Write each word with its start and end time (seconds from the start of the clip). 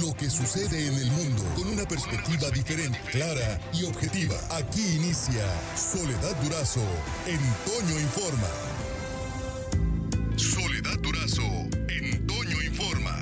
lo 0.00 0.14
que 0.16 0.30
sucede 0.30 0.88
en 0.88 0.94
el 0.94 1.10
mundo 1.12 1.42
con 1.54 1.68
una 1.68 1.84
perspectiva 1.84 2.48
diferente, 2.48 2.96
clara 3.10 3.60
y 3.76 3.84
objetiva. 3.84 4.36
Aquí 4.56 4.80
inicia 4.96 5.44
Soledad 5.76 6.32
Durazo 6.40 6.80
en 7.28 7.40
Toño 7.68 8.00
Informa. 8.00 8.52
Soledad 10.36 10.96
Durazo 11.02 11.44
en 11.92 12.26
Toño 12.26 12.56
Informa. 12.64 13.12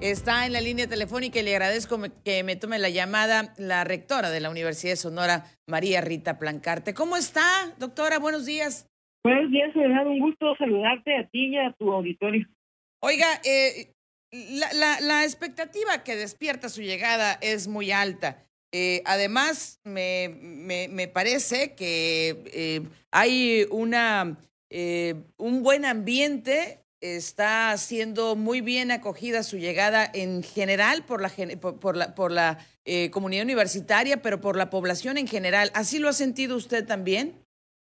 Está 0.00 0.44
en 0.44 0.52
la 0.52 0.60
línea 0.60 0.88
telefónica 0.88 1.40
y 1.40 1.42
le 1.42 1.56
agradezco 1.56 1.96
que 2.22 2.42
me 2.44 2.56
tome 2.56 2.78
la 2.78 2.90
llamada 2.90 3.54
la 3.56 3.84
rectora 3.84 4.28
de 4.28 4.40
la 4.40 4.50
Universidad 4.50 4.92
de 4.92 4.96
Sonora, 4.96 5.44
María 5.66 6.02
Rita 6.02 6.38
Plancarte. 6.38 6.92
¿Cómo 6.92 7.16
está, 7.16 7.72
doctora? 7.78 8.18
Buenos 8.18 8.44
días. 8.44 8.90
Buenos 9.24 9.50
días, 9.50 9.72
Soledad. 9.72 10.06
Un 10.06 10.20
gusto 10.20 10.54
saludarte 10.58 11.16
a 11.16 11.26
ti 11.28 11.48
y 11.48 11.56
a 11.56 11.72
tu 11.72 11.90
auditorio. 11.90 12.46
Oiga, 13.00 13.26
eh, 13.44 13.95
la, 14.74 15.00
la, 15.00 15.24
expectativa 15.24 16.04
que 16.04 16.16
despierta 16.16 16.68
su 16.68 16.82
llegada 16.82 17.38
es 17.40 17.68
muy 17.68 17.90
alta. 17.90 18.42
Eh, 18.72 19.02
además, 19.04 19.80
me, 19.84 20.28
me, 20.90 21.08
parece 21.08 21.74
que 21.74 22.42
eh, 22.52 22.82
hay 23.10 23.66
una, 23.70 24.36
eh, 24.70 25.14
un 25.38 25.62
buen 25.62 25.84
ambiente, 25.84 26.80
está 27.00 27.76
siendo 27.76 28.36
muy 28.36 28.60
bien 28.60 28.90
acogida 28.90 29.42
su 29.42 29.58
llegada 29.58 30.10
en 30.12 30.42
general 30.42 31.04
por 31.06 31.22
la, 31.22 31.30
por, 31.60 31.96
la, 31.96 32.14
por 32.14 32.32
la 32.32 32.58
comunidad 33.10 33.44
universitaria, 33.44 34.22
pero 34.22 34.40
por 34.40 34.56
la 34.56 34.70
población 34.70 35.16
en 35.18 35.26
general. 35.26 35.70
¿Así 35.74 35.98
lo 35.98 36.08
ha 36.08 36.12
sentido 36.12 36.56
usted 36.56 36.86
también? 36.86 37.34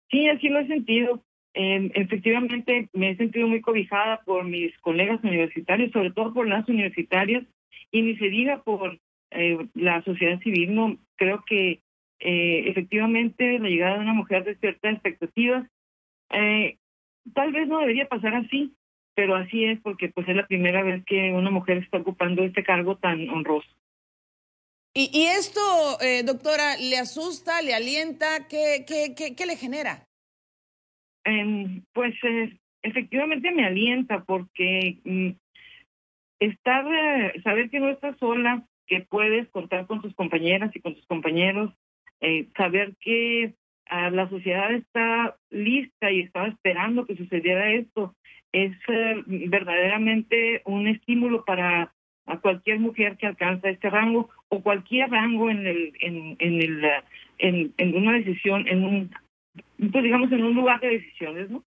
Sí, 0.09 0.27
así 0.29 0.47
lo 0.47 0.59
he 0.59 0.67
sentido. 0.67 1.23
Eh, 1.53 1.91
efectivamente, 1.95 2.89
me 2.93 3.11
he 3.11 3.17
sentido 3.17 3.47
muy 3.47 3.61
cobijada 3.61 4.21
por 4.25 4.45
mis 4.45 4.77
colegas 4.79 5.23
universitarios, 5.23 5.91
sobre 5.91 6.11
todo 6.11 6.33
por 6.33 6.47
las 6.47 6.67
universitarias, 6.69 7.43
y 7.91 8.01
ni 8.01 8.17
se 8.17 8.29
diga 8.29 8.63
por 8.63 8.99
eh, 9.31 9.57
la 9.73 10.03
sociedad 10.03 10.39
civil. 10.41 10.75
No 10.75 10.97
creo 11.15 11.43
que 11.45 11.81
eh, 12.19 12.63
efectivamente 12.67 13.59
la 13.59 13.69
llegada 13.69 13.95
de 13.95 14.01
una 14.01 14.13
mujer 14.13 14.43
despierta 14.43 14.89
expectativas. 14.89 15.67
Eh, 16.31 16.77
tal 17.33 17.51
vez 17.51 17.67
no 17.67 17.79
debería 17.79 18.07
pasar 18.07 18.35
así, 18.35 18.73
pero 19.15 19.35
así 19.35 19.65
es 19.65 19.79
porque 19.81 20.09
pues 20.09 20.27
es 20.27 20.35
la 20.35 20.47
primera 20.47 20.83
vez 20.83 21.03
que 21.05 21.31
una 21.31 21.49
mujer 21.49 21.77
está 21.77 21.97
ocupando 21.97 22.43
este 22.43 22.63
cargo 22.63 22.97
tan 22.97 23.29
honroso. 23.29 23.67
¿Y, 24.93 25.09
y 25.13 25.25
esto, 25.25 25.61
eh, 26.01 26.23
doctora, 26.23 26.75
le 26.77 26.97
asusta, 26.97 27.61
le 27.61 27.75
alienta? 27.75 28.47
¿Qué, 28.47 28.83
qué, 28.87 29.13
qué, 29.15 29.35
qué 29.35 29.45
le 29.45 29.55
genera? 29.55 30.07
Em, 31.27 31.83
pues 31.91 32.15
eh, 32.23 32.57
efectivamente 32.83 33.51
me 33.51 33.65
alienta 33.65 34.23
porque 34.23 34.97
mm, 35.03 35.31
estar, 36.39 36.85
eh, 36.87 37.41
saber 37.43 37.69
que 37.69 37.81
no 37.81 37.89
estás 37.89 38.17
sola, 38.17 38.63
que 38.87 39.01
puedes 39.01 39.49
contar 39.49 39.87
con 39.87 40.01
tus 40.01 40.15
compañeras 40.15 40.73
y 40.73 40.79
con 40.79 40.95
tus 40.95 41.05
compañeros, 41.05 41.73
eh, 42.21 42.47
saber 42.55 42.95
que 43.01 43.55
ah, 43.87 44.09
la 44.09 44.29
sociedad 44.29 44.71
está 44.73 45.35
lista 45.49 46.09
y 46.13 46.21
estaba 46.21 46.47
esperando 46.47 47.05
que 47.05 47.17
sucediera 47.17 47.73
esto, 47.73 48.15
es 48.53 48.71
verdaderamente 49.27 50.61
un 50.63 50.87
estímulo 50.87 51.43
para 51.43 51.91
a 52.25 52.39
cualquier 52.39 52.79
mujer 52.79 53.17
que 53.17 53.27
alcanza 53.27 53.69
este 53.69 53.89
rango 53.89 54.29
o 54.47 54.61
cualquier 54.61 55.09
rango 55.09 55.49
en 55.49 55.67
el 55.67 55.93
en 55.99 56.37
en 56.39 56.61
el 56.61 56.85
en, 57.37 57.73
en 57.77 57.95
una 57.95 58.13
decisión 58.13 58.67
en 58.67 58.83
un 58.83 59.11
pues 59.77 60.03
digamos, 60.03 60.31
en 60.31 60.43
un 60.43 60.55
lugar 60.55 60.79
de 60.81 60.89
decisiones, 60.89 61.49
¿no? 61.49 61.63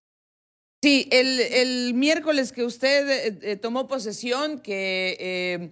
Sí, 0.82 1.08
el, 1.10 1.40
el 1.40 1.94
miércoles 1.94 2.52
que 2.52 2.64
usted 2.64 3.08
eh, 3.10 3.38
eh, 3.42 3.56
tomó 3.56 3.86
posesión, 3.86 4.60
que 4.60 5.16
eh, 5.20 5.70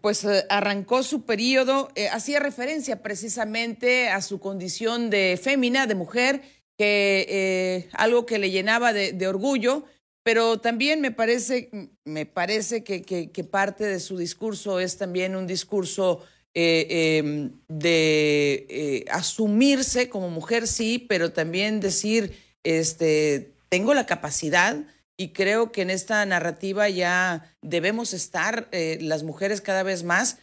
pues 0.00 0.26
arrancó 0.48 1.02
su 1.02 1.26
periodo, 1.26 1.88
hacía 2.10 2.40
referencia 2.40 3.02
precisamente 3.02 4.08
a 4.08 4.22
su 4.22 4.40
condición 4.40 5.10
de 5.10 5.38
fémina, 5.40 5.86
de 5.86 5.94
mujer, 5.94 6.42
que 6.76 7.88
algo 7.92 8.26
que 8.26 8.38
le 8.38 8.50
llenaba 8.50 8.92
de, 8.92 9.28
orgullo, 9.28 9.84
pero 10.24 10.58
también 10.58 11.00
me 11.00 11.12
parece, 11.12 11.70
me 12.04 12.26
parece 12.26 12.82
que, 12.82 13.02
que 13.02 13.44
parte 13.44 13.84
de 13.84 14.00
su 14.00 14.18
discurso 14.18 14.80
es 14.80 14.98
también 14.98 15.36
un 15.36 15.46
discurso 15.46 16.24
eh, 16.58 17.18
em, 17.18 17.50
de 17.68 18.66
eh, 18.70 19.04
asumirse 19.10 20.08
como 20.08 20.30
mujer, 20.30 20.66
sí, 20.66 20.98
pero 20.98 21.30
también 21.30 21.80
decir, 21.80 22.32
este, 22.64 23.52
tengo 23.68 23.92
la 23.92 24.06
capacidad 24.06 24.74
y 25.18 25.34
creo 25.34 25.70
que 25.70 25.82
en 25.82 25.90
esta 25.90 26.24
narrativa 26.24 26.88
ya 26.88 27.54
debemos 27.60 28.14
estar 28.14 28.70
eh, 28.72 28.96
las 29.02 29.22
mujeres 29.22 29.60
cada 29.60 29.82
vez 29.82 30.02
más. 30.02 30.38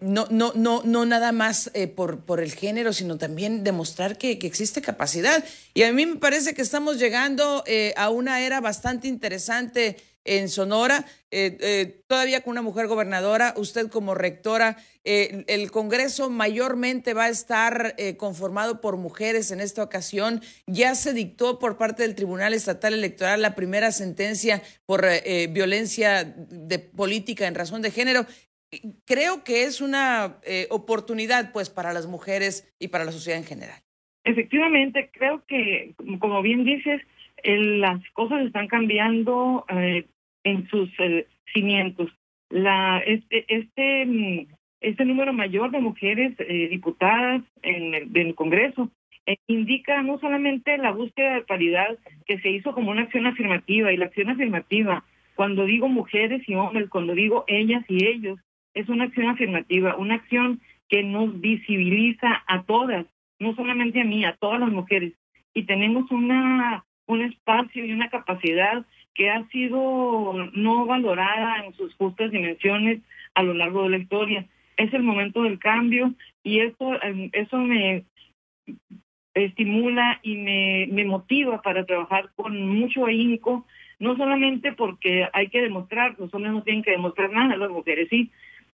no, 0.00 0.28
no, 0.30 0.52
no, 0.54 0.82
no 0.84 1.06
nada 1.06 1.32
más 1.32 1.72
por, 1.96 2.20
por 2.20 2.38
el 2.38 2.52
género, 2.52 2.92
sino 2.92 3.18
también 3.18 3.64
demostrar 3.64 4.16
que, 4.16 4.38
que, 4.38 4.46
existe 4.46 4.80
capacidad. 4.80 5.44
Y 5.74 5.82
a 5.82 5.92
mí 5.92 6.06
me 6.06 6.16
parece 6.16 6.54
que 6.54 6.62
estamos 6.62 7.00
llegando 7.00 7.64
a 7.96 8.10
una 8.10 8.42
era 8.42 8.60
bastante 8.60 9.08
interesante 9.08 9.96
en 10.24 10.48
Sonora, 10.48 11.04
eh, 11.30 11.56
eh, 11.60 12.00
todavía 12.06 12.40
con 12.40 12.52
una 12.52 12.62
mujer 12.62 12.86
gobernadora, 12.86 13.54
usted 13.56 13.88
como 13.88 14.14
rectora, 14.14 14.76
eh, 15.04 15.44
el 15.48 15.70
Congreso 15.70 16.30
mayormente 16.30 17.12
va 17.12 17.24
a 17.24 17.28
estar 17.28 17.94
conformado 18.16 18.80
por 18.80 18.96
mujeres 18.96 19.50
en 19.50 19.60
esta 19.60 19.82
ocasión. 19.82 20.40
Ya 20.66 20.94
se 20.94 21.12
dictó 21.12 21.58
por 21.58 21.76
parte 21.76 22.02
del 22.02 22.14
Tribunal 22.14 22.54
Estatal 22.54 22.94
Electoral 22.94 23.42
la 23.42 23.54
primera 23.54 23.92
sentencia 23.92 24.62
por 24.86 25.04
violencia 25.50 26.24
de 26.24 26.78
política 26.78 27.46
en 27.46 27.54
razón 27.54 27.82
de 27.82 27.90
género. 27.90 28.24
Creo 29.04 29.44
que 29.44 29.64
es 29.64 29.80
una 29.80 30.38
oportunidad 30.70 31.52
pues 31.52 31.68
para 31.68 31.92
las 31.92 32.06
mujeres 32.06 32.72
y 32.78 32.88
para 32.88 33.04
la 33.04 33.12
sociedad 33.12 33.38
en 33.38 33.46
general. 33.46 33.80
Efectivamente, 34.24 35.10
creo 35.12 35.44
que, 35.46 35.94
como 36.18 36.40
bien 36.40 36.64
dices, 36.64 37.02
las 37.44 38.00
cosas 38.14 38.46
están 38.46 38.68
cambiando 38.68 39.66
en 40.44 40.68
sus 40.68 40.88
eh, 40.98 41.26
cimientos. 41.52 42.10
La, 42.50 42.98
este, 42.98 43.44
este, 43.48 44.06
mm, 44.06 44.46
este 44.80 45.04
número 45.04 45.32
mayor 45.32 45.70
de 45.70 45.80
mujeres 45.80 46.34
eh, 46.38 46.68
diputadas 46.68 47.42
en 47.62 47.94
el, 47.94 48.34
Congreso 48.34 48.90
eh, 49.26 49.36
indica 49.46 50.02
no 50.02 50.18
solamente 50.18 50.76
la 50.78 50.92
búsqueda 50.92 51.34
de 51.34 51.42
paridad 51.42 51.98
que 52.26 52.38
se 52.40 52.50
hizo 52.50 52.74
como 52.74 52.90
una 52.90 53.02
acción 53.02 53.26
afirmativa, 53.26 53.92
y 53.92 53.96
la 53.96 54.06
acción 54.06 54.28
afirmativa, 54.28 55.04
cuando 55.34 55.64
digo 55.64 55.88
mujeres 55.88 56.46
y 56.46 56.54
hombres, 56.54 56.88
cuando 56.90 57.14
digo 57.14 57.44
ellas 57.48 57.84
y 57.88 58.06
ellos, 58.06 58.38
es 58.74 58.88
una 58.88 59.04
acción 59.04 59.28
afirmativa, 59.28 59.96
una 59.96 60.16
acción 60.16 60.60
que 60.88 61.02
nos 61.02 61.40
visibiliza 61.40 62.44
a 62.46 62.62
todas, 62.64 63.06
no 63.38 63.54
solamente 63.54 64.00
a 64.00 64.04
mí, 64.04 64.24
a 64.24 64.36
todas 64.36 64.60
las 64.60 64.70
mujeres. 64.70 65.14
Y 65.54 65.64
tenemos 65.64 66.10
una 66.10 66.84
un 67.06 67.22
espacio 67.22 67.84
y 67.84 67.92
una 67.92 68.08
capacidad 68.08 68.84
que 69.14 69.30
ha 69.30 69.46
sido 69.48 70.32
no 70.52 70.86
valorada 70.86 71.64
en 71.64 71.72
sus 71.74 71.94
justas 71.94 72.30
dimensiones 72.30 73.00
a 73.34 73.42
lo 73.42 73.54
largo 73.54 73.84
de 73.84 73.90
la 73.90 73.98
historia. 73.98 74.46
Es 74.76 74.92
el 74.92 75.02
momento 75.02 75.42
del 75.42 75.58
cambio 75.58 76.14
y 76.42 76.60
eso, 76.60 77.00
em, 77.02 77.30
eso 77.32 77.58
me 77.58 78.04
estimula 79.34 80.20
y 80.22 80.36
me, 80.36 80.88
me 80.90 81.04
motiva 81.04 81.62
para 81.62 81.84
trabajar 81.84 82.30
con 82.36 82.66
mucho 82.66 83.06
ahínco, 83.06 83.66
no 83.98 84.16
solamente 84.16 84.72
porque 84.72 85.28
hay 85.32 85.48
que 85.48 85.62
demostrar, 85.62 86.16
los 86.18 86.32
hombres 86.34 86.52
no 86.52 86.62
tienen 86.62 86.82
que 86.82 86.92
demostrar 86.92 87.30
nada, 87.32 87.56
las 87.56 87.70
mujeres 87.70 88.08
sí. 88.10 88.30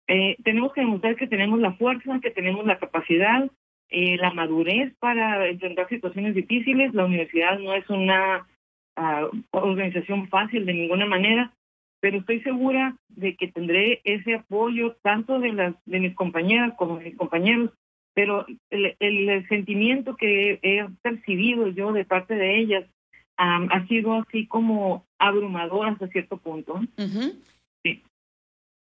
Eh, 0.08 0.38
tenemos 0.44 0.74
que 0.74 0.82
demostrar 0.82 1.16
que 1.16 1.28
tenemos 1.28 1.60
la 1.60 1.74
fuerza, 1.74 2.20
que 2.22 2.32
tenemos 2.32 2.66
la 2.66 2.78
capacidad, 2.78 3.50
eh, 3.90 4.18
la 4.18 4.32
madurez 4.32 4.94
para 5.00 5.48
enfrentar 5.48 5.88
situaciones 5.90 6.34
difíciles. 6.34 6.94
La 6.94 7.06
universidad 7.06 7.60
no 7.60 7.74
es 7.74 7.90
una 7.90 8.48
uh, 8.98 9.30
organización 9.52 10.28
fácil 10.30 10.66
de 10.66 10.74
ninguna 10.74 11.06
manera, 11.06 11.54
pero 12.00 12.20
estoy 12.20 12.42
segura 12.42 12.96
de 13.10 13.36
que 13.36 13.48
tendré 13.48 14.02
ese 14.04 14.36
apoyo 14.36 14.96
tanto 15.02 15.40
de 15.40 15.54
las 15.54 15.76
de 15.86 16.00
mis 16.00 16.16
compañeras 16.16 16.74
como 16.78 16.98
de 16.98 17.06
mis 17.06 17.18
compañeros, 17.18 17.72
pero 18.14 18.46
el, 18.70 18.96
el, 19.00 19.48
sentimiento 19.48 20.16
que 20.16 20.60
he 20.62 20.86
percibido 21.02 21.68
yo 21.70 21.92
de 21.94 22.06
parte 22.06 22.36
de 22.36 22.60
ellas 22.60 22.86
um, 23.40 23.68
ha 23.72 23.86
sido 23.88 24.14
así 24.14 24.48
como 24.48 25.06
abrumador 25.20 25.88
hasta 25.88 26.08
cierto 26.08 26.38
punto. 26.38 26.80
Sí. 27.84 28.04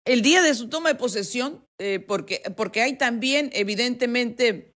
El 0.05 0.21
día 0.21 0.41
de 0.41 0.53
su 0.55 0.69
toma 0.69 0.89
de 0.89 0.95
posesión, 0.95 1.63
eh, 1.79 1.99
porque, 1.99 2.41
porque 2.57 2.81
hay 2.81 2.97
también 2.97 3.51
evidentemente 3.53 4.73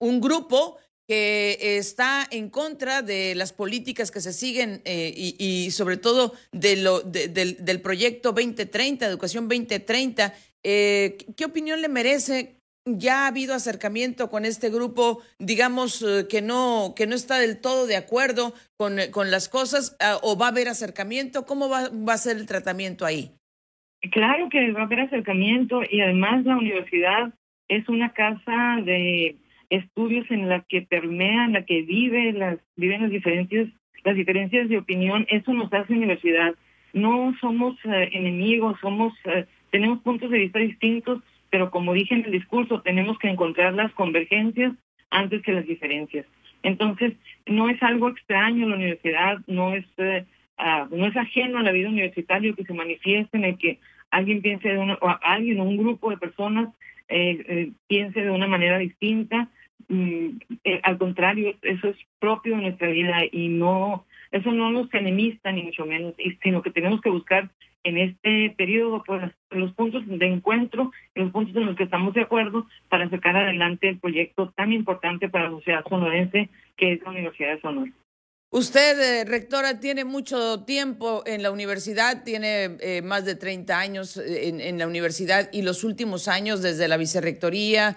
un 0.00 0.20
grupo 0.20 0.78
que 1.08 1.78
está 1.78 2.26
en 2.30 2.50
contra 2.50 3.00
de 3.00 3.34
las 3.34 3.54
políticas 3.54 4.10
que 4.10 4.20
se 4.20 4.34
siguen 4.34 4.82
eh, 4.84 5.12
y, 5.16 5.70
sobre 5.70 5.96
todo 5.96 6.34
de 6.52 6.76
lo, 6.76 7.00
del, 7.00 7.64
del, 7.64 7.80
proyecto 7.80 8.32
2030, 8.32 9.06
Educación 9.06 9.48
2030. 9.48 10.34
Eh, 10.62 11.16
¿Qué 11.34 11.46
opinión 11.46 11.80
le 11.80 11.88
merece? 11.88 12.58
¿Ya 12.84 13.24
ha 13.24 13.28
habido 13.28 13.54
acercamiento 13.54 14.28
con 14.28 14.44
este 14.44 14.68
grupo, 14.68 15.22
digamos, 15.38 16.02
eh, 16.02 16.26
que, 16.28 16.42
no, 16.42 16.92
que 16.94 17.06
no 17.06 17.14
está 17.14 17.38
del 17.38 17.58
todo 17.58 17.86
de 17.86 17.96
acuerdo 17.96 18.52
con, 18.76 18.98
con 19.10 19.30
las 19.30 19.48
cosas 19.48 19.96
ah, 20.00 20.18
o 20.22 20.36
va 20.36 20.46
a 20.46 20.50
haber 20.50 20.68
acercamiento? 20.68 21.46
¿Cómo 21.46 21.70
va, 21.70 21.88
va 21.88 22.12
a 22.12 22.18
ser 22.18 22.36
el 22.36 22.46
tratamiento 22.46 23.06
ahí? 23.06 23.32
Claro 24.12 24.50
que 24.50 24.72
va 24.72 24.82
a 24.82 24.84
haber 24.84 25.00
acercamiento 25.00 25.80
y 25.88 26.02
además 26.02 26.44
la 26.44 26.58
universidad 26.58 27.32
es 27.68 27.88
una 27.88 28.12
casa 28.12 28.82
de 28.84 29.38
estudios 29.70 30.30
en 30.30 30.48
la 30.48 30.60
que 30.62 30.82
permea, 30.82 31.44
en 31.44 31.52
la 31.52 31.62
que 31.62 31.82
vive 31.82 32.32
las, 32.32 32.58
viven 32.76 33.02
las 33.02 33.10
diferencias, 33.10 33.68
las 34.04 34.16
diferencias 34.16 34.68
de 34.68 34.78
opinión. 34.78 35.26
Eso 35.28 35.52
nos 35.52 35.72
hace 35.72 35.92
universidad. 35.92 36.54
No 36.92 37.34
somos 37.40 37.76
eh, 37.84 38.10
enemigos, 38.12 38.78
somos, 38.80 39.12
eh, 39.24 39.44
tenemos 39.70 40.00
puntos 40.00 40.30
de 40.30 40.38
vista 40.38 40.58
distintos, 40.58 41.22
pero 41.50 41.70
como 41.70 41.92
dije 41.92 42.14
en 42.14 42.24
el 42.24 42.32
discurso, 42.32 42.80
tenemos 42.82 43.18
que 43.18 43.28
encontrar 43.28 43.74
las 43.74 43.92
convergencias 43.92 44.72
antes 45.10 45.42
que 45.42 45.52
las 45.52 45.66
diferencias. 45.66 46.26
Entonces, 46.62 47.14
no 47.46 47.68
es 47.68 47.82
algo 47.82 48.08
extraño 48.08 48.68
la 48.68 48.76
universidad, 48.76 49.38
no 49.46 49.74
es, 49.74 49.86
eh, 49.98 50.24
ah, 50.56 50.88
no 50.90 51.06
es 51.06 51.16
ajeno 51.16 51.58
a 51.58 51.62
la 51.62 51.72
vida 51.72 51.88
universitaria 51.88 52.52
que 52.52 52.64
se 52.64 52.74
manifieste 52.74 53.36
en 53.36 53.44
el 53.44 53.58
que 53.58 53.78
alguien 54.10 54.42
piense 54.42 54.68
de 54.70 54.78
una, 54.78 54.94
o 54.94 55.16
alguien 55.22 55.60
o 55.60 55.64
un 55.64 55.76
grupo 55.76 56.10
de 56.10 56.16
personas 56.16 56.70
piense 57.86 58.20
de 58.20 58.30
una 58.30 58.46
manera 58.46 58.76
distinta. 58.76 59.48
Mm, 59.86 60.38
eh, 60.64 60.80
al 60.82 60.98
contrario, 60.98 61.54
eso 61.62 61.88
es 61.88 61.96
propio 62.18 62.56
de 62.56 62.62
nuestra 62.62 62.88
vida 62.88 63.20
y 63.30 63.48
no, 63.48 64.04
eso 64.32 64.52
no 64.52 64.70
nos 64.70 64.92
enemista 64.92 65.52
ni 65.52 65.62
mucho 65.62 65.86
menos, 65.86 66.14
sino 66.42 66.62
que 66.62 66.70
tenemos 66.70 67.00
que 67.00 67.10
buscar 67.10 67.50
en 67.84 67.96
este 67.96 68.54
periodo 68.56 69.02
pues, 69.06 69.32
los 69.50 69.72
puntos 69.72 70.02
de 70.06 70.26
encuentro, 70.26 70.90
los 71.14 71.30
puntos 71.30 71.56
en 71.56 71.66
los 71.66 71.76
que 71.76 71.84
estamos 71.84 72.12
de 72.14 72.22
acuerdo 72.22 72.66
para 72.88 73.08
sacar 73.08 73.36
adelante 73.36 73.88
el 73.88 73.98
proyecto 73.98 74.50
tan 74.50 74.72
importante 74.72 75.28
para 75.28 75.44
la 75.44 75.50
sociedad 75.50 75.84
sonorense 75.88 76.50
que 76.76 76.92
es 76.92 77.02
la 77.02 77.10
Universidad 77.10 77.54
de 77.54 77.60
Sonora. 77.60 77.92
Usted, 78.50 78.98
eh, 78.98 79.24
rectora, 79.26 79.78
tiene 79.78 80.06
mucho 80.06 80.64
tiempo 80.64 81.22
en 81.26 81.42
la 81.42 81.50
universidad, 81.50 82.24
tiene 82.24 82.78
eh, 82.80 83.02
más 83.02 83.26
de 83.26 83.34
30 83.34 83.78
años 83.78 84.16
eh, 84.16 84.48
en, 84.48 84.78
la 84.78 84.86
universidad 84.86 85.50
y 85.52 85.60
los 85.60 85.84
últimos 85.84 86.28
años 86.28 86.62
desde 86.62 86.88
la 86.88 86.96
vicerrectoría 86.96 87.96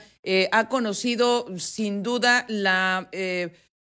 ha 0.51 0.69
conocido 0.69 1.47
sin 1.57 2.03
duda 2.03 2.45
la, 2.47 3.09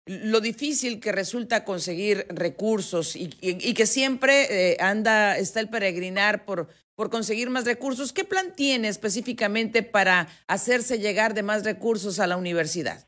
lo 0.05 0.39
difícil 0.39 0.99
que 0.99 1.11
resulta 1.11 1.63
conseguir 1.63 2.27
recursos 2.29 3.15
y, 3.15 3.29
que 3.29 3.85
siempre 3.87 4.77
anda, 4.79 5.37
está 5.37 5.61
el 5.61 5.69
peregrinar 5.69 6.45
por, 6.45 6.67
por 6.95 7.09
conseguir 7.09 7.49
más 7.49 7.65
recursos. 7.65 8.13
¿Qué 8.13 8.23
plan 8.23 8.53
tiene 8.55 8.87
específicamente 8.87 9.81
para 9.81 10.27
hacerse 10.47 10.99
llegar 10.99 11.33
de 11.33 11.41
más 11.41 11.65
recursos 11.65 12.19
a 12.19 12.27
la 12.27 12.37
universidad? 12.37 13.07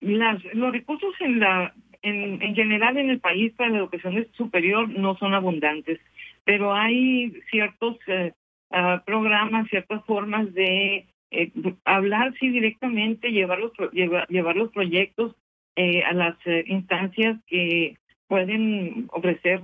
Las, 0.00 0.40
los 0.54 0.72
recursos 0.72 1.12
en 1.20 1.40
la 1.40 1.74
en, 2.02 2.42
en 2.42 2.54
general 2.54 2.96
en 2.96 3.10
el 3.10 3.20
país 3.20 3.52
para 3.54 3.70
la 3.70 3.78
educación 3.78 4.26
superior 4.32 4.88
no 4.88 5.16
son 5.16 5.34
abundantes, 5.34 6.00
pero 6.44 6.74
hay 6.74 7.32
ciertos 7.50 7.96
eh, 8.06 8.32
ah, 8.70 9.02
programas, 9.04 9.68
ciertas 9.68 10.04
formas 10.04 10.52
de 10.54 11.06
eh, 11.30 11.52
hablar 11.84 12.34
sí 12.40 12.48
directamente, 12.48 13.30
llevar 13.30 13.58
los, 13.58 13.72
llevar, 13.92 14.56
los 14.56 14.70
proyectos 14.72 15.36
eh, 15.76 16.02
a 16.02 16.12
las 16.12 16.36
instancias 16.66 17.38
que 17.46 17.96
pueden 18.26 19.06
ofrecer 19.12 19.60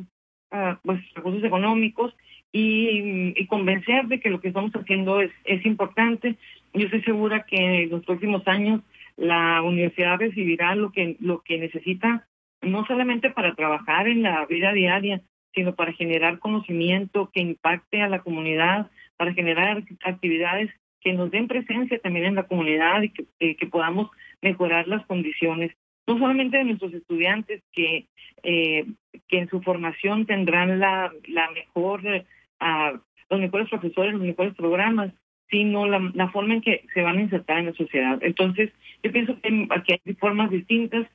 uh, 0.52 0.74
pues 0.82 1.00
recursos 1.14 1.42
económicos 1.44 2.14
y, 2.52 3.32
y, 3.36 3.46
convencer 3.46 4.06
de 4.06 4.18
que 4.18 4.30
lo 4.30 4.40
que 4.40 4.48
estamos 4.48 4.72
haciendo 4.72 5.20
es, 5.20 5.30
es 5.44 5.64
importante. 5.66 6.36
Yo 6.72 6.86
estoy 6.86 7.02
segura 7.02 7.44
que 7.44 7.56
en 7.56 7.90
los 7.90 8.04
próximos 8.04 8.46
años 8.48 8.80
la 9.16 9.62
universidad 9.62 10.18
recibirá 10.18 10.74
lo 10.74 10.92
que 10.92 11.16
lo 11.20 11.40
que 11.40 11.58
necesita 11.58 12.26
no 12.62 12.86
solamente 12.86 13.30
para 13.30 13.54
trabajar 13.54 14.08
en 14.08 14.22
la 14.22 14.44
vida 14.46 14.72
diaria 14.72 15.22
sino 15.54 15.74
para 15.74 15.92
generar 15.92 16.38
conocimiento 16.38 17.30
que 17.32 17.40
impacte 17.40 18.02
a 18.02 18.08
la 18.08 18.20
comunidad 18.20 18.90
para 19.16 19.32
generar 19.32 19.82
actividades 20.04 20.70
que 21.00 21.14
nos 21.14 21.30
den 21.30 21.48
presencia 21.48 21.98
también 22.00 22.26
en 22.26 22.34
la 22.34 22.46
comunidad 22.46 23.02
y 23.02 23.10
que, 23.10 23.26
eh, 23.40 23.56
podamos 23.70 24.10
mejorar 24.42 24.86
las 24.86 25.04
condiciones 25.06 25.72
no 26.06 26.18
solamente 26.18 26.58
de 26.58 26.64
nuestros 26.64 26.92
estudiantes 26.92 27.62
que 27.72 28.06
eh, 28.42 28.84
que 29.28 29.38
en 29.38 29.48
su 29.48 29.62
formación 29.62 30.26
tendrán 30.26 30.78
la 30.78 31.10
la 31.26 31.50
mejor 31.52 32.02
uh, 32.04 32.98
los 33.30 33.40
mejores 33.40 33.68
profesores 33.70 34.12
los 34.12 34.22
mejores 34.22 34.54
programas 34.54 35.12
sino 35.50 35.86
la, 35.86 36.10
la 36.14 36.30
forma 36.30 36.54
en 36.54 36.60
que 36.62 36.84
se 36.92 37.02
van 37.02 37.18
a 37.18 37.22
insertar 37.22 37.58
en 37.58 37.66
la 37.66 37.74
sociedad. 37.74 38.18
Entonces, 38.22 38.70
yo 39.02 39.12
pienso 39.12 39.40
que 39.40 39.68
aquí 39.70 39.92
hay 39.92 40.14
formas 40.14 40.50
distintas, 40.50 41.06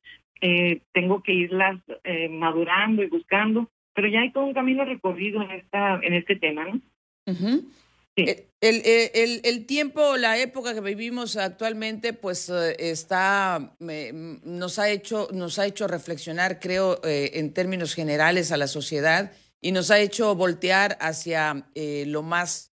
eh, 0.41 0.81
tengo 0.93 1.21
que 1.21 1.33
irlas 1.33 1.79
eh, 2.03 2.27
madurando 2.27 3.03
y 3.03 3.07
buscando, 3.07 3.69
pero 3.93 4.07
ya 4.07 4.21
hay 4.21 4.31
todo 4.31 4.45
un 4.45 4.55
camino 4.55 4.83
recorrido 4.85 5.41
en 5.43 5.51
esta 5.51 5.99
en 6.01 6.13
este 6.13 6.35
tema, 6.35 6.65
¿no? 6.65 6.81
sí. 7.27 8.23
Eh, 8.23 8.47
el, 8.59 8.81
el, 8.85 9.41
el, 9.43 9.65
tiempo, 9.65 10.17
la 10.17 10.37
época 10.37 10.73
que 10.73 10.81
vivimos 10.81 11.37
actualmente, 11.37 12.13
pues 12.13 12.49
está, 12.49 13.75
nos 13.79 14.79
ha 14.79 14.89
hecho, 14.89 15.27
nos 15.33 15.57
ha 15.57 15.65
hecho 15.65 15.87
reflexionar, 15.87 16.59
creo, 16.59 16.99
en 17.03 17.53
términos 17.53 17.95
generales 17.95 18.51
a 18.51 18.57
la 18.57 18.67
sociedad 18.67 19.31
y 19.61 19.71
nos 19.71 19.89
ha 19.89 19.99
hecho 19.99 20.35
voltear 20.35 20.97
hacia 20.99 21.65
lo 22.05 22.21
más 22.21 22.70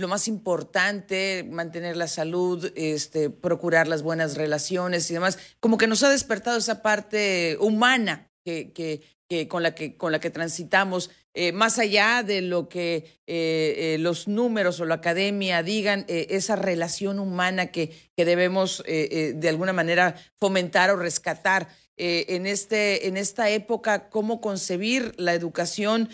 lo 0.00 0.08
más 0.08 0.28
importante, 0.28 1.46
mantener 1.48 1.96
la 1.96 2.08
salud, 2.08 2.72
este, 2.74 3.30
procurar 3.30 3.86
las 3.88 4.02
buenas 4.02 4.36
relaciones 4.36 5.10
y 5.10 5.14
demás, 5.14 5.38
como 5.60 5.78
que 5.78 5.86
nos 5.86 6.02
ha 6.02 6.10
despertado 6.10 6.58
esa 6.58 6.82
parte 6.82 7.56
humana 7.60 8.30
que, 8.44 8.72
que, 8.72 9.02
que 9.28 9.46
con, 9.46 9.62
la 9.62 9.74
que, 9.74 9.96
con 9.96 10.10
la 10.10 10.18
que 10.18 10.30
transitamos, 10.30 11.10
eh, 11.32 11.52
más 11.52 11.78
allá 11.78 12.24
de 12.24 12.40
lo 12.40 12.68
que 12.68 13.20
eh, 13.26 13.94
eh, 13.94 13.96
los 14.00 14.26
números 14.26 14.80
o 14.80 14.84
la 14.84 14.96
academia 14.96 15.62
digan, 15.62 16.04
esa 16.08 16.56
relación 16.56 17.20
humana 17.20 17.66
que, 17.66 17.92
que 18.16 18.24
debemos 18.24 18.82
de 18.84 19.48
alguna 19.48 19.72
manera 19.72 20.16
fomentar 20.36 20.90
o 20.90 20.96
rescatar. 20.96 21.68
en, 21.96 22.46
este, 22.46 23.06
en 23.06 23.16
esta 23.16 23.50
época, 23.50 24.08
cómo 24.08 24.40
concebir 24.40 25.14
la 25.18 25.34
educación 25.34 26.08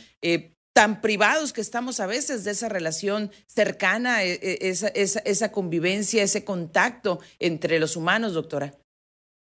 tan 0.77 1.01
privados 1.01 1.55
que 1.55 1.63
estamos 1.63 2.01
a 2.01 2.07
veces 2.07 2.45
de 2.45 2.51
esa 2.51 2.69
relación 2.69 3.31
cercana, 3.47 4.23
e, 4.25 4.35
e, 4.35 4.59
esa, 4.69 4.89
esa, 4.89 5.21
esa 5.21 5.51
convivencia, 5.51 6.23
ese 6.23 6.45
contacto 6.45 7.19
entre 7.41 7.81
los 7.81 7.97
humanos, 7.97 8.35
doctora. 8.35 8.75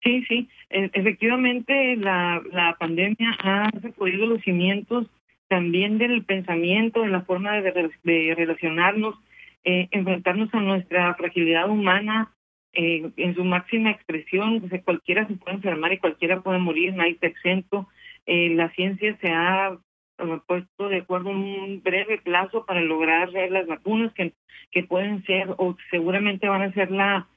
Sí, 0.03 0.25
sí, 0.27 0.49
e, 0.69 0.89
efectivamente 0.91 1.95
la, 1.95 2.41
la 2.51 2.75
pandemia 2.77 3.29
ha 3.39 3.69
sacudido 3.81 4.25
los 4.25 4.41
cimientos 4.41 5.07
también 5.47 5.97
del 5.99 6.25
pensamiento, 6.25 7.01
de 7.01 7.07
la 7.07 7.21
forma 7.21 7.61
de, 7.61 7.91
de 8.03 8.35
relacionarnos, 8.35 9.15
eh, 9.63 9.87
enfrentarnos 9.91 10.53
a 10.53 10.59
nuestra 10.59 11.15
fragilidad 11.15 11.69
humana 11.69 12.33
eh, 12.73 13.09
en 13.15 13.35
su 13.35 13.45
máxima 13.45 13.91
expresión. 13.91 14.67
Sea, 14.69 14.81
cualquiera 14.81 15.25
se 15.27 15.35
puede 15.35 15.55
enfermar 15.55 15.93
y 15.93 15.99
cualquiera 15.99 16.41
puede 16.41 16.59
morir, 16.59 16.93
nadie 16.93 17.11
está 17.11 17.27
exento. 17.27 17.87
Eh, 18.25 18.49
la 18.49 18.69
ciencia 18.71 19.17
se 19.21 19.29
ha 19.29 19.77
puesto 20.45 20.89
de 20.89 20.97
acuerdo 20.97 21.31
en 21.31 21.37
un 21.37 21.81
breve 21.83 22.17
plazo 22.19 22.65
para 22.65 22.81
lograr 22.81 23.29
las 23.31 23.67
vacunas 23.67 24.13
que, 24.13 24.33
que 24.71 24.83
pueden 24.83 25.23
ser 25.25 25.49
o 25.57 25.75
seguramente 25.89 26.47
van 26.47 26.63
a 26.63 26.73
ser 26.73 26.91
la, 26.91 27.27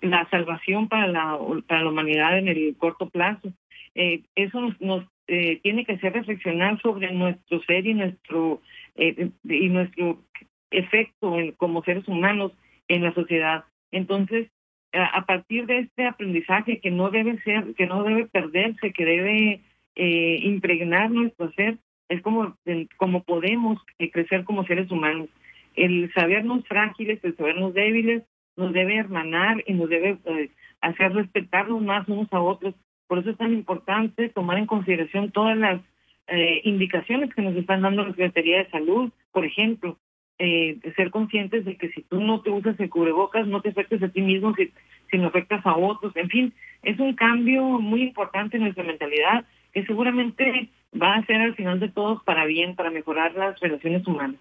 la 0.00 0.28
salvación 0.30 0.88
para 0.88 1.06
la, 1.06 1.38
para 1.66 1.82
la 1.82 1.90
humanidad 1.90 2.38
en 2.38 2.48
el 2.48 2.76
corto 2.76 3.08
plazo. 3.08 3.52
Eh, 3.94 4.22
eso 4.34 4.60
nos, 4.80 5.04
eh, 5.26 5.60
tiene 5.62 5.84
que 5.84 5.92
hacer 5.94 6.12
reflexionar 6.12 6.80
sobre 6.80 7.12
nuestro 7.12 7.60
ser 7.62 7.86
y 7.86 7.94
nuestro 7.94 8.60
eh, 8.94 9.30
y 9.44 9.68
nuestro 9.68 10.22
efecto 10.70 11.36
como 11.56 11.82
seres 11.82 12.06
humanos 12.08 12.52
en 12.88 13.02
la 13.02 13.12
sociedad. 13.14 13.64
Entonces, 13.90 14.50
a, 14.92 15.24
partir 15.26 15.66
de 15.66 15.80
este 15.80 16.06
aprendizaje 16.06 16.80
que 16.80 16.90
no 16.90 17.10
debe 17.10 17.40
ser, 17.42 17.74
que 17.74 17.86
no 17.86 18.02
debe 18.02 18.26
perderse, 18.26 18.92
que 18.92 19.04
debe 19.04 19.60
impregnar 19.94 21.10
nuestro 21.10 21.50
ser, 21.52 21.78
es 22.08 22.22
como, 22.22 22.56
como 22.96 23.22
podemos 23.22 23.78
eh, 23.98 24.10
crecer 24.10 24.44
como 24.44 24.64
seres 24.64 24.90
humanos. 24.90 25.28
El 25.76 26.12
sabernos 26.12 26.66
frágiles, 26.66 27.20
el 27.22 27.36
sabernos 27.36 27.74
débiles, 27.74 28.22
nos 28.56 28.72
debe 28.72 28.96
hermanar 28.96 29.62
y 29.66 29.74
nos 29.74 29.88
debe 29.88 30.18
eh, 30.24 30.50
hacer 30.80 31.12
respetarnos 31.12 31.82
más 31.82 32.08
unos 32.08 32.32
a 32.32 32.40
otros. 32.40 32.74
Por 33.06 33.18
eso 33.18 33.30
es 33.30 33.38
tan 33.38 33.52
importante 33.52 34.28
tomar 34.28 34.58
en 34.58 34.66
consideración 34.66 35.30
todas 35.30 35.56
las 35.56 35.80
eh, 36.26 36.60
indicaciones 36.64 37.32
que 37.34 37.42
nos 37.42 37.56
están 37.56 37.82
dando 37.82 38.02
la 38.02 38.10
Secretaría 38.10 38.58
de 38.58 38.70
Salud, 38.70 39.10
por 39.32 39.46
ejemplo, 39.46 39.96
eh, 40.38 40.78
ser 40.94 41.10
conscientes 41.10 41.64
de 41.64 41.76
que 41.76 41.88
si 41.88 42.02
tú 42.02 42.20
no 42.20 42.42
te 42.42 42.50
usas 42.50 42.78
el 42.78 42.90
cubrebocas, 42.90 43.46
no 43.46 43.60
te 43.60 43.70
afectes 43.70 44.02
a 44.02 44.08
ti 44.08 44.20
mismo, 44.20 44.54
si, 44.54 44.72
si 45.10 45.18
no 45.18 45.28
afectas 45.28 45.64
a 45.64 45.76
otros. 45.76 46.14
En 46.16 46.28
fin, 46.28 46.52
es 46.82 46.98
un 46.98 47.14
cambio 47.14 47.62
muy 47.62 48.02
importante 48.02 48.56
en 48.56 48.64
nuestra 48.64 48.84
mentalidad 48.84 49.46
que 49.72 49.84
seguramente 49.84 50.70
va 51.00 51.16
a 51.16 51.26
ser 51.26 51.40
al 51.40 51.54
final 51.54 51.80
de 51.80 51.88
todos 51.88 52.22
para 52.24 52.44
bien, 52.46 52.76
para 52.76 52.90
mejorar 52.90 53.34
las 53.34 53.58
relaciones 53.60 54.06
humanas. 54.06 54.40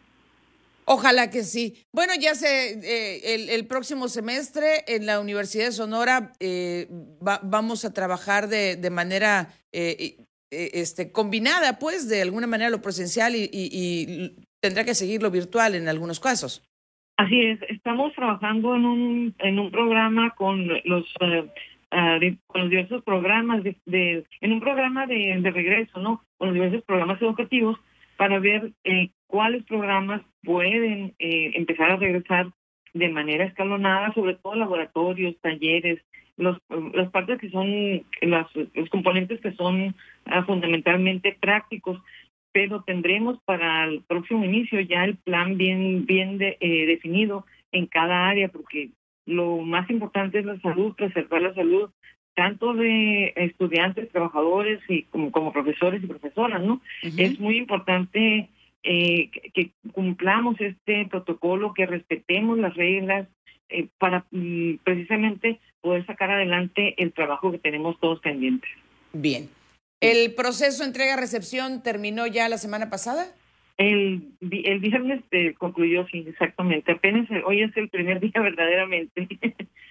Ojalá 0.86 1.29
que 1.29 1.43
sí. 1.43 1.86
Bueno, 1.91 2.13
ya 2.17 2.34
sé, 2.34 2.79
eh, 2.81 3.36
el, 3.36 3.50
el, 3.50 3.67
próximo 3.67 4.07
semestre 4.07 4.86
en 4.88 5.05
la 5.05 5.19
Universidad 5.19 5.65
de 5.65 5.72
Sonora 5.74 6.31
eh, 6.39 6.88
va, 7.25 7.41
vamos 7.43 7.84
a 7.84 7.93
trabajar 7.93 8.48
de, 8.48 8.77
de 8.77 8.89
manera 8.89 9.50
eh, 9.74 10.15
este, 10.50 11.12
combinada, 11.12 11.77
pues, 11.77 12.07
de 12.07 12.22
alguna 12.22 12.48
manera 12.48 12.69
lo 12.69 12.81
presencial 12.81 13.36
y, 13.36 13.50
y, 13.51 13.67
y 13.74 14.36
tendrá 14.62 14.86
que 14.86 14.96
seguirlo 14.96 15.29
virtual 15.29 15.75
en 15.75 15.89
algunos 15.89 16.22
casos. 16.22 16.63
Así 17.17 17.41
es, 17.41 17.60
estamos 17.67 18.13
trabajando 18.13 18.75
en 18.75 18.86
un, 18.86 19.36
en 19.39 19.60
un 19.60 19.72
programa 19.72 20.36
con 20.36 20.67
los, 20.86 21.05
ah, 21.91 22.20
con 22.48 22.62
los 22.62 22.70
diversos 22.70 23.03
programas, 23.03 23.63
de, 23.63 24.25
en 24.41 24.51
un 24.51 24.60
programa 24.60 25.06
de, 25.08 25.38
de, 25.39 25.51
regreso, 25.51 26.00
¿no? 26.00 26.24
Con 26.38 26.50
los 26.50 26.56
diversos 26.56 26.84
programas 26.84 27.22
educativos 27.22 27.77
para 28.17 28.39
ver 28.39 28.72
eh, 28.84 29.12
cuáles 29.27 29.63
programas 29.63 30.22
pueden 30.44 31.13
eh, 31.20 31.51
empezar 31.56 31.91
a 31.91 31.98
regresar 31.98 32.51
de 32.94 33.10
manera 33.10 33.46
escalonada, 33.46 34.13
sobre 34.13 34.36
todo 34.36 34.56
laboratorios, 34.56 35.39
talleres, 35.41 36.01
los, 36.38 36.58
las 36.94 37.10
partes 37.12 37.39
que 37.39 37.50
son, 37.50 38.03
las, 38.22 38.48
los 38.74 38.89
componentes 38.89 39.39
que 39.41 39.53
son 39.53 39.96
ah, 40.25 40.44
fundamentalmente 40.44 41.38
prácticos, 41.39 42.01
pero 42.51 42.84
tendremos 42.84 43.39
para 43.46 43.86
el 43.86 44.01
próximo 44.03 44.44
inicio 44.44 44.79
ya 44.82 45.03
el 45.03 45.17
plan 45.17 45.58
bien, 45.58 46.06
bien 46.06 46.38
eh, 46.41 46.86
definido 46.86 47.46
en 47.72 47.86
cada 47.88 48.29
área, 48.29 48.50
porque 48.50 48.89
lo 49.27 49.57
más 49.57 49.88
importante 49.91 50.39
es 50.39 50.46
la 50.46 50.60
salud, 50.62 50.96
preservar 50.96 51.41
la 51.43 51.53
salud 51.53 51.91
tanto 52.34 52.74
de 52.74 53.34
estudiantes, 53.36 54.12
trabajadores 54.12 54.79
y 54.88 55.03
como, 55.03 55.31
como 55.31 55.51
profesores 55.51 56.03
y 56.03 56.07
profesoras, 56.07 56.62
¿no? 56.62 56.81
Es 57.01 57.39
muy 57.39 57.57
importante 57.57 58.50
eh, 58.84 59.31
que, 59.53 59.72
cumplamos 59.91 60.55
este 60.62 61.07
protocolo, 61.10 61.74
que 61.74 61.88
respetemos 61.88 62.60
las 62.60 62.75
reglas 62.75 63.27
eh, 63.69 63.88
para 63.98 64.25
mm, 64.29 64.75
precisamente 64.84 65.60
poder 65.81 66.05
sacar 66.05 66.29
adelante 66.29 66.93
el 67.01 67.12
trabajo 67.12 67.51
que 67.51 67.57
tenemos 67.57 68.00
todos 68.00 68.19
pendientes. 68.19 68.69
Bien. 69.13 69.50
¿El 70.00 70.36
proceso 70.36 70.84
entrega-recepción 70.84 71.81
terminó 71.81 72.27
ya 72.27 72.48
la 72.50 72.60
semana 72.60 72.91
pasada? 72.91 73.25
El, 73.77 74.34
el 74.41 74.79
viernes 74.79 75.24
eh, 75.31 75.53
concluyó, 75.53 76.07
sí, 76.07 76.25
exactamente. 76.27 76.93
Apenas 76.93 77.29
hoy 77.46 77.62
es 77.62 77.77
el 77.77 77.89
primer 77.89 78.19
día 78.22 78.41
verdaderamente. 78.41 79.27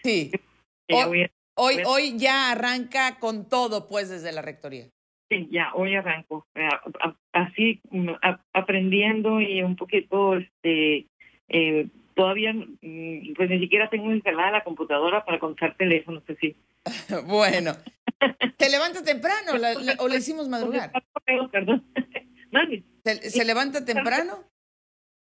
Sí. 0.03 0.33
hoy, 0.93 1.31
hoy, 1.55 1.77
hoy 1.87 2.19
ya 2.19 2.51
arranca 2.51 3.19
con 3.21 3.49
todo, 3.49 3.89
pues, 3.89 4.09
desde 4.09 4.33
la 4.33 4.43
rectoría. 4.43 4.87
Sí, 5.29 5.49
ya, 5.51 5.73
hoy 5.75 5.95
arranco. 5.95 6.47
Eh, 6.55 6.69
así, 7.33 7.81
mm, 7.91 8.11
aprendiendo 8.53 9.41
y 9.41 9.63
un 9.63 9.77
poquito, 9.77 10.37
este, 10.37 11.07
eh, 11.49 11.89
todavía, 12.15 12.53
mm, 12.53 13.35
pues 13.37 13.51
ni 13.51 13.61
siquiera 13.61 13.89
tengo 13.89 14.13
instalada 14.13 14.51
la 14.51 14.65
computadora 14.65 15.25
para 15.25 15.39
contar 15.39 15.77
teléfonos, 15.77 16.23
así. 16.29 16.57
bueno. 17.27 17.73
¿Te 18.57 18.71
levanta 18.71 19.03
temprano 19.05 19.53
o 19.99 20.09
le 20.09 20.17
hicimos 20.17 20.49
madrugar? 20.49 20.91
Perdón. 21.53 21.85
¿Se, 23.15 23.45
levanta 23.45 23.85
temprano? 23.85 24.45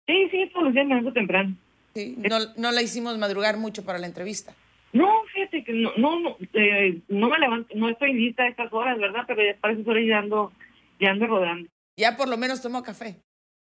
Sí, 0.06 0.28
sí, 0.30 0.50
todos 0.52 0.64
los 0.66 0.74
días 0.74 0.86
me 0.86 0.96
levanto 0.96 1.12
temprano. 1.12 1.56
Sí, 1.94 2.16
no, 2.18 2.38
no 2.56 2.72
la 2.72 2.82
hicimos 2.82 3.16
madrugar 3.18 3.56
mucho 3.56 3.84
para 3.84 3.98
la 3.98 4.06
entrevista. 4.06 4.54
No, 4.92 5.08
fíjate 5.32 5.64
que 5.64 5.72
no, 5.72 5.92
no, 5.96 6.18
no, 6.20 6.36
eh, 6.54 7.00
no 7.08 7.28
me 7.28 7.38
levanto, 7.38 7.74
no 7.74 7.88
estoy 7.88 8.14
lista 8.14 8.44
a 8.44 8.48
estas 8.48 8.72
horas, 8.72 8.98
¿verdad? 8.98 9.24
Pero 9.26 9.42
ya 9.44 9.58
para 9.60 9.74
esas 9.74 9.86
horas 9.86 10.04
ya 10.06 10.18
ando, 10.18 10.52
ya 10.98 11.10
ando 11.10 11.26
rodando. 11.26 11.68
Ya 11.96 12.16
por 12.16 12.28
lo 12.28 12.36
menos 12.36 12.62
tomó 12.62 12.82
café. 12.82 13.16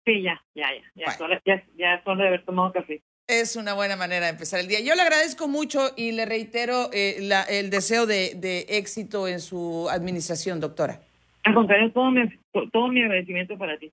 Sí, 0.04 0.22
ya, 0.22 0.40
ya, 0.54 0.68
ya, 0.94 1.04
ya, 1.18 1.42
ya, 1.44 1.64
ya 1.76 1.94
es 1.94 2.06
hora 2.06 2.22
de 2.22 2.28
haber 2.28 2.44
tomado 2.44 2.72
café. 2.72 3.02
Es 3.28 3.56
una 3.56 3.74
buena 3.74 3.96
manera 3.96 4.26
de 4.26 4.32
empezar 4.32 4.60
el 4.60 4.68
día. 4.68 4.78
Yo 4.80 4.94
le 4.94 5.02
agradezco 5.02 5.48
mucho 5.48 5.80
y 5.96 6.12
le 6.12 6.26
reitero 6.26 6.90
eh, 6.92 7.16
la, 7.22 7.42
el 7.42 7.70
deseo 7.70 8.06
de, 8.06 8.34
de, 8.36 8.66
éxito 8.68 9.26
en 9.26 9.40
su 9.40 9.88
administración, 9.90 10.60
doctora. 10.60 11.00
Al 11.42 11.54
contrario, 11.54 11.90
todo 11.90 12.12
mi, 12.12 12.22
todo 12.72 12.86
mi 12.86 13.02
agradecimiento 13.02 13.58
para 13.58 13.76
ti. 13.78 13.92